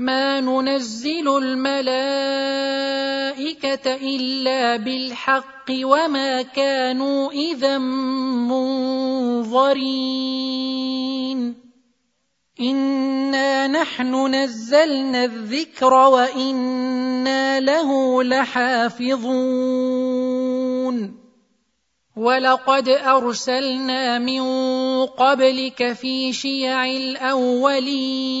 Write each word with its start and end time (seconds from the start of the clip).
ما 0.00 0.40
ننزل 0.40 1.36
الملائكة 1.38 1.84
إلا 3.94 4.76
بالحق 4.76 5.70
وما 5.70 6.42
كانوا 6.42 7.32
إذا 7.32 7.78
منظرين. 8.48 9.60
إنا 12.60 13.66
نحن 13.66 14.34
نزلنا 14.34 15.24
الذكر 15.24 15.94
وإنا 15.94 17.60
له 17.60 18.22
لحافظون. 18.22 19.20
ولقد 22.16 22.88
أرسلنا 22.88 24.18
من 24.18 24.42
قبلك 25.06 25.92
في 25.92 26.32
شيع 26.32 26.84
الأولين. 26.84 28.40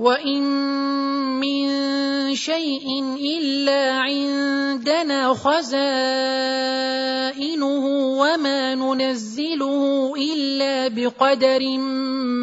وان 0.00 0.42
من 1.40 1.68
شيء 2.34 2.88
الا 3.20 3.92
عندنا 3.92 5.34
خزائنه 5.34 5.76
وما 8.20 8.74
ننزله 8.74 10.14
الا 10.16 10.88
بقدر 10.88 11.78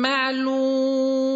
معلوم 0.06 1.28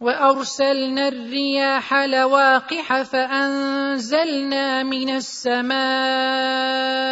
وارسلنا 0.00 1.08
الرياح 1.08 1.94
لواقح 1.94 3.02
فانزلنا 3.02 4.82
من 4.82 5.10
السماء 5.16 7.07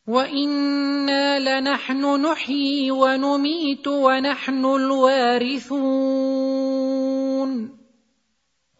وإنا 0.09 1.61
لنحن 1.61 2.23
نحيي 2.27 2.91
ونميت 2.91 3.89
ونحن 3.89 4.65
الوارثون. 4.65 6.60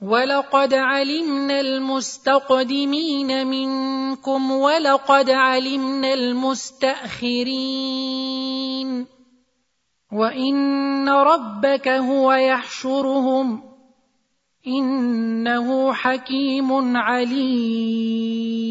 ولقد 0.03 0.75
علمنا 0.75 1.61
المستقدمين 1.61 3.47
منكم 3.47 4.51
ولقد 4.51 5.31
علمنا 5.31 6.15
المستاخرين 6.15 7.51
وان 10.13 11.09
ربك 11.09 11.89
هو 11.89 12.33
يحشرهم 12.33 13.63
انه 14.67 15.93
حكيم 15.93 16.97
عليم 16.97 18.71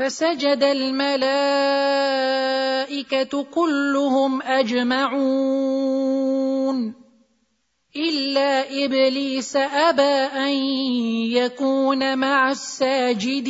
فسجد 0.00 0.62
الملائكة 0.62 1.42
كلهم 3.42 4.42
أجمعون. 4.42 5.90
إلا 7.96 8.84
إبليس 8.84 9.56
أبى 9.56 10.02
أن 10.36 10.50
يكون 11.32 12.18
مع 12.18 12.50
الساجدين. 12.50 13.46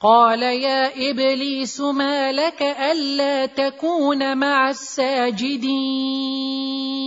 قال 0.00 0.42
يا 0.42 1.10
إبليس 1.10 1.80
ما 1.80 2.32
لك 2.32 2.62
ألا 2.62 3.46
تكون 3.46 4.38
مع 4.38 4.70
الساجدين. 4.70 7.03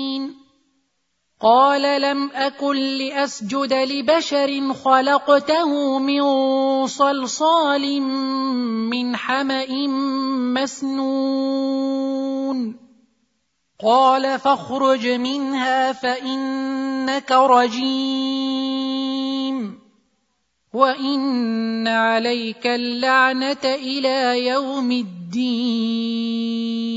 قال 1.42 2.01
لم 2.01 2.31
أكن 2.34 2.75
لأسجد 2.75 3.74
لبشر 3.74 4.74
خلقته 4.74 6.00
من 6.00 6.24
صلصال 6.88 8.01
من 8.01 9.16
حمأ 9.16 9.88
مسنون. 10.57 12.78
قال 13.86 14.39
فاخرج 14.39 15.07
منها 15.07 15.92
فإنك 15.92 17.31
رجيم. 17.31 18.78
وإن 20.74 21.88
عليك 21.88 22.68
اللعنة 22.68 23.66
إلى 23.66 24.48
يوم 24.48 24.92
الدين. 24.92 26.97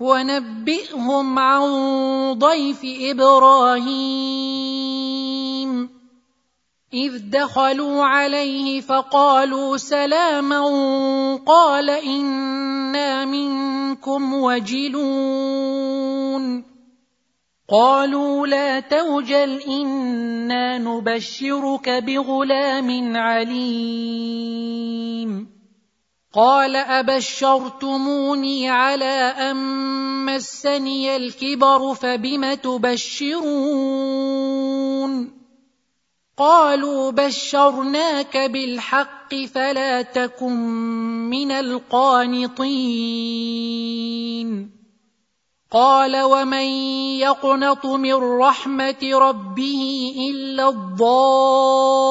ونبئهم 0.00 1.38
عن 1.38 1.62
ضيف 2.38 2.80
إبراهيم. 2.84 4.40
إذ 6.94 7.12
دخلوا 7.30 8.04
عليه 8.04 8.80
فقالوا 8.80 9.76
سلاما 9.76 10.64
قال 11.46 11.90
إنا 11.90 13.24
منكم 13.24 14.34
وجلون. 14.34 15.80
قالوا 17.68 18.46
لا 18.46 18.80
توجل 18.80 19.60
إنا 19.68 20.78
نبشرك 20.78 21.88
بغلام 21.88 23.16
عليم. 23.16 24.80
قال 26.34 26.76
أبشرتموني 26.76 28.70
على 28.70 29.34
أن 29.50 29.56
مسني 30.24 31.16
الكبر 31.16 31.94
فبم 31.94 32.54
تبشرون؟ 32.54 33.90
قالوا 36.38 37.10
بشرناك 37.10 38.36
بالحق 38.36 39.34
فلا 39.34 40.02
تكن 40.02 40.56
من 41.30 41.50
القانطين. 41.50 42.70
قال 45.72 46.22
ومن 46.22 46.66
يقنط 47.18 47.86
من 47.86 48.14
رحمة 48.14 49.10
ربه 49.14 50.14
إلا 50.30 50.68
الضالون. 50.68 52.10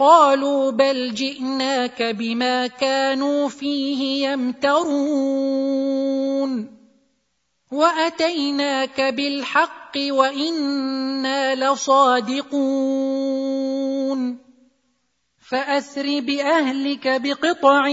قالوا 0.00 0.70
بل 0.70 1.14
جئناك 1.14 2.02
بما 2.02 2.66
كانوا 2.66 3.48
فيه 3.48 4.28
يمترون. 4.28 5.60
وأتيناك 7.72 9.00
بالحق 9.00 9.92
وإنا 9.96 11.54
لصادقون. 11.54 12.80
فاسر 15.50 16.20
بأهلك 16.20 17.20
بقطع 17.20 17.88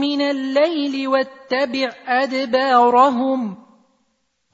من 0.00 0.20
الليل 0.20 1.08
واتبع 1.08 1.92
أدبارهم. 2.06 3.67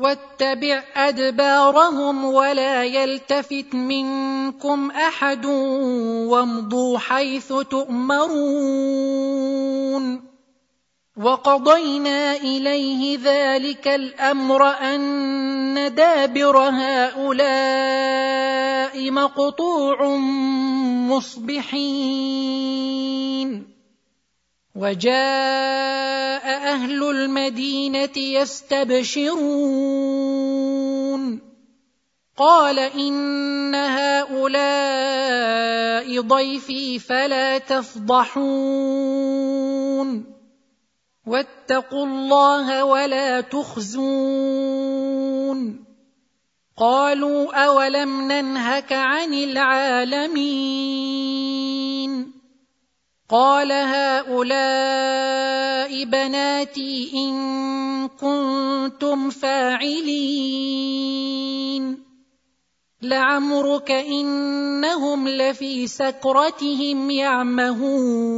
واتبع 0.05 0.83
أدبارهم 0.97 2.25
ولا 2.25 2.85
يلتفت 2.85 3.75
منكم 3.75 4.91
أحد 4.91 5.47
وامضوا 6.27 6.99
حيث 6.99 7.53
تؤمرون. 7.71 8.75
وقضينا 11.17 12.37
إليه 12.37 13.19
ذلك 13.25 13.89
الأمر 13.89 14.69
أن 14.69 15.95
دابر 15.95 16.59
هؤلاء 16.59 17.51
مقطوع 19.11 20.17
مصبحين. 21.09 22.45
وجاء 24.75 26.47
أهل 26.47 27.11
المدينة 27.11 28.19
يستبشرون. 28.19 29.35
قال 32.37 32.79
إن 32.79 33.75
هؤلاء 33.75 34.45
ضيفي 36.21 36.99
فلا 36.99 37.59
تفضحون. 37.59 38.35
واتقوا 41.27 42.07
الله 42.07 42.85
ولا 42.85 43.41
تخزون. 43.41 44.85
قالوا 46.77 47.65
أولم 47.65 48.33
ننهك 48.33 48.93
عن 48.93 49.35
العالمين. 49.35 52.34
قال 53.29 53.73
هؤلاء 53.73 55.15
بناتي 56.05 57.13
ان 57.15 58.09
كنتم 58.09 59.31
فاعلين 59.31 60.85
لعمرك 63.03 63.91
انهم 63.91 65.29
لفي 65.29 65.87
سكرتهم 65.87 67.11
يعمهون 67.11 68.35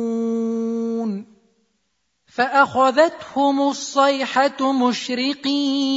فاخذتهم 2.26 3.68
الصيحه 3.68 4.72
مشرقين 4.72 5.96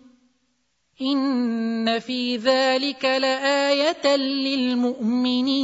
ان 1.01 1.99
في 1.99 2.37
ذلك 2.37 3.05
لايه 3.05 4.15
للمؤمنين 4.15 5.61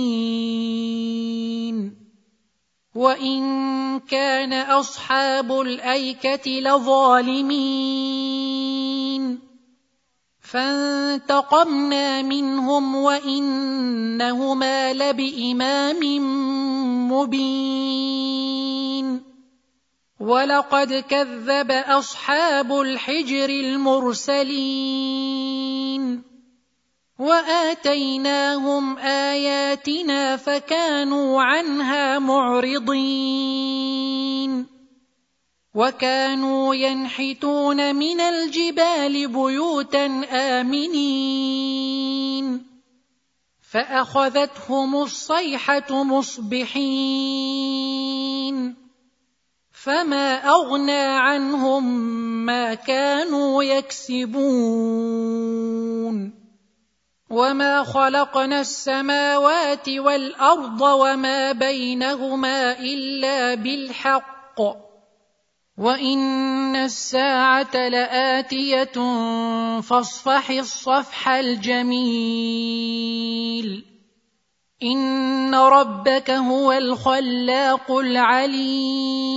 وان 2.95 3.99
كان 3.99 4.53
اصحاب 4.53 5.51
الايكه 5.61 6.51
لظالمين 6.51 7.97
فانتقمنا 10.41 12.21
منهم 12.21 12.95
وانهما 12.95 14.93
لبامام 14.93 16.01
مبين 17.11 18.47
ولقد 20.19 20.93
كذب 21.09 21.71
أصحاب 21.71 22.81
الحجر 22.81 23.49
المرسلين 23.49 24.97
وآتيناهم 27.19 28.97
آياتنا 28.97 30.37
فكانوا 30.37 31.41
عنها 31.43 32.19
معرضين 32.19 33.67
وكانوا 35.75 36.75
ينحتون 36.75 37.95
من 37.95 38.21
الجبال 38.21 39.27
بيوتا 39.27 40.05
آمنين 40.31 41.77
فأخذتهم 43.71 44.95
الصيحة 44.95 46.03
مصبحين 46.03 47.57
فما 49.83 50.49
اغنى 50.49 51.01
عنهم 51.01 51.99
ما 52.45 52.73
كانوا 52.73 53.63
يكسبون 53.63 54.37
وما 57.29 57.83
خلقنا 57.83 58.61
السماوات 58.61 59.89
والارض 59.89 60.81
وما 60.81 61.51
بينهما 61.51 62.79
الا 62.79 63.55
بالحق 63.55 64.61
وان 65.77 66.75
الساعة 66.75 67.87
لاتيه 67.89 68.91
فاصفح 69.81 70.49
الصفح 70.49 71.29
الجميل 71.29 72.77
ان 74.83 75.55
ربك 75.55 76.31
هو 76.31 76.71
الخلاق 76.71 77.91
العليم 77.91 79.27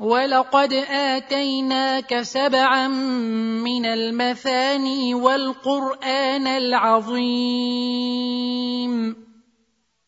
ولقد 0.00 0.72
اتيناك 0.72 2.22
سبعا 2.22 2.88
من 2.88 3.86
المثاني 3.86 5.14
والقران 5.14 6.46
العظيم 6.46 7.64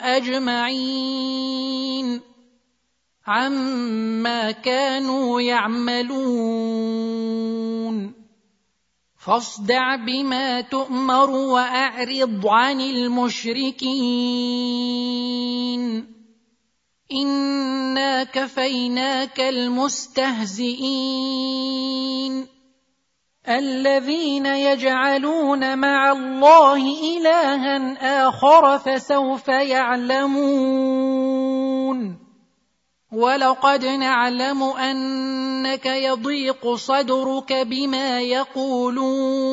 أجمعين. 0.00 1.12
عما 3.26 4.50
كانوا 4.50 5.40
يعملون. 5.40 6.62
فاصدع 9.26 9.96
بما 9.96 10.60
تؤمر 10.60 11.30
وأعرض 11.30 12.46
عن 12.46 12.80
المشركين. 12.80 13.82
انا 17.12 18.24
كفيناك 18.24 19.40
المستهزئين 19.40 20.92
الذين 23.48 24.46
يجعلون 24.46 25.78
مع 25.78 26.12
الله 26.12 26.76
الها 27.16 28.28
اخر 28.28 28.78
فسوف 28.78 29.48
يعلمون 29.48 30.82
ولقد 33.12 33.84
نعلم 33.84 34.62
انك 34.62 35.86
يضيق 35.86 36.74
صدرك 36.74 37.52
بما 37.52 38.20
يقولون 38.20 39.52